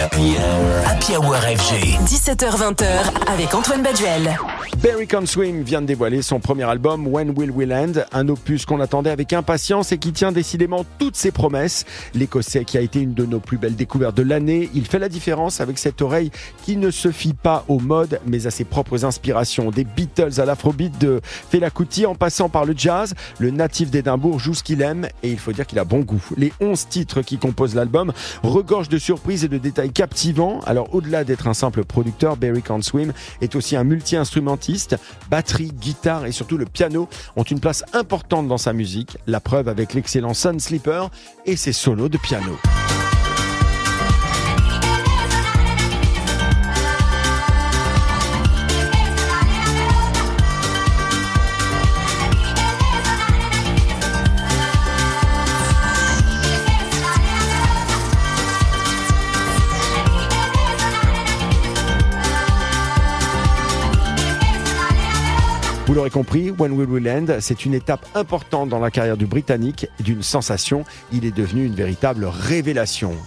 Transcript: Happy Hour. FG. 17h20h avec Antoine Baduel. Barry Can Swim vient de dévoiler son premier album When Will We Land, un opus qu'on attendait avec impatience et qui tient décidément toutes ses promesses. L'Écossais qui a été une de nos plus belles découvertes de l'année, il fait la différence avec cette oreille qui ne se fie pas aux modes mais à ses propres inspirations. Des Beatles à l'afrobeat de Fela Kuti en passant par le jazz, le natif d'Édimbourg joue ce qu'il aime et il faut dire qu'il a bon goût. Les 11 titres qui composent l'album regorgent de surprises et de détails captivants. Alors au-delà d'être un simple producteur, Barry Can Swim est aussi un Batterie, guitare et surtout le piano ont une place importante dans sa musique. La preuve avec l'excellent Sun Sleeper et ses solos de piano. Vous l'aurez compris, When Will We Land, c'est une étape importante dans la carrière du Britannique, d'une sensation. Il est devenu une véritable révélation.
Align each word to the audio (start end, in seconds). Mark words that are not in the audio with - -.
Happy 0.00 0.34
Hour. 1.14 1.36
FG. 1.36 1.98
17h20h 2.06 2.86
avec 3.30 3.54
Antoine 3.54 3.82
Baduel. 3.82 4.34
Barry 4.78 5.06
Can 5.06 5.26
Swim 5.26 5.62
vient 5.62 5.82
de 5.82 5.86
dévoiler 5.86 6.22
son 6.22 6.40
premier 6.40 6.64
album 6.64 7.06
When 7.06 7.34
Will 7.36 7.50
We 7.50 7.68
Land, 7.68 8.04
un 8.12 8.28
opus 8.28 8.64
qu'on 8.64 8.80
attendait 8.80 9.10
avec 9.10 9.34
impatience 9.34 9.92
et 9.92 9.98
qui 9.98 10.12
tient 10.12 10.32
décidément 10.32 10.86
toutes 10.98 11.16
ses 11.16 11.32
promesses. 11.32 11.84
L'Écossais 12.14 12.64
qui 12.64 12.78
a 12.78 12.80
été 12.80 13.00
une 13.00 13.12
de 13.12 13.26
nos 13.26 13.40
plus 13.40 13.58
belles 13.58 13.76
découvertes 13.76 14.16
de 14.16 14.22
l'année, 14.22 14.70
il 14.74 14.86
fait 14.86 14.98
la 14.98 15.10
différence 15.10 15.60
avec 15.60 15.76
cette 15.76 16.00
oreille 16.00 16.30
qui 16.64 16.78
ne 16.78 16.90
se 16.90 17.10
fie 17.10 17.34
pas 17.34 17.64
aux 17.68 17.78
modes 17.78 18.20
mais 18.26 18.46
à 18.46 18.50
ses 18.50 18.64
propres 18.64 19.04
inspirations. 19.04 19.70
Des 19.70 19.84
Beatles 19.84 20.40
à 20.40 20.46
l'afrobeat 20.46 20.98
de 20.98 21.20
Fela 21.24 21.68
Kuti 21.68 22.06
en 22.06 22.14
passant 22.14 22.48
par 22.48 22.64
le 22.64 22.72
jazz, 22.74 23.14
le 23.38 23.50
natif 23.50 23.90
d'Édimbourg 23.90 24.38
joue 24.38 24.54
ce 24.54 24.62
qu'il 24.62 24.80
aime 24.80 25.08
et 25.22 25.30
il 25.30 25.38
faut 25.38 25.52
dire 25.52 25.66
qu'il 25.66 25.78
a 25.78 25.84
bon 25.84 26.00
goût. 26.00 26.24
Les 26.38 26.54
11 26.60 26.88
titres 26.88 27.20
qui 27.20 27.36
composent 27.36 27.74
l'album 27.74 28.12
regorgent 28.42 28.88
de 28.88 28.98
surprises 28.98 29.44
et 29.44 29.48
de 29.48 29.58
détails 29.58 29.92
captivants. 29.92 30.60
Alors 30.66 30.94
au-delà 30.94 31.24
d'être 31.24 31.48
un 31.48 31.54
simple 31.54 31.84
producteur, 31.84 32.38
Barry 32.38 32.62
Can 32.62 32.80
Swim 32.80 33.12
est 33.42 33.54
aussi 33.56 33.76
un 33.76 33.84
Batterie, 35.30 35.72
guitare 35.72 36.26
et 36.26 36.32
surtout 36.32 36.56
le 36.56 36.66
piano 36.66 37.08
ont 37.36 37.42
une 37.42 37.60
place 37.60 37.84
importante 37.92 38.48
dans 38.48 38.58
sa 38.58 38.72
musique. 38.72 39.16
La 39.26 39.40
preuve 39.40 39.68
avec 39.68 39.94
l'excellent 39.94 40.34
Sun 40.34 40.60
Sleeper 40.60 41.10
et 41.46 41.56
ses 41.56 41.72
solos 41.72 42.08
de 42.08 42.18
piano. 42.18 42.56
Vous 65.90 65.96
l'aurez 65.96 66.10
compris, 66.10 66.52
When 66.52 66.70
Will 66.70 66.88
We 66.88 67.02
Land, 67.02 67.40
c'est 67.40 67.64
une 67.64 67.74
étape 67.74 68.06
importante 68.14 68.68
dans 68.68 68.78
la 68.78 68.92
carrière 68.92 69.16
du 69.16 69.26
Britannique, 69.26 69.88
d'une 69.98 70.22
sensation. 70.22 70.84
Il 71.10 71.24
est 71.24 71.36
devenu 71.36 71.64
une 71.64 71.74
véritable 71.74 72.26
révélation. 72.26 73.16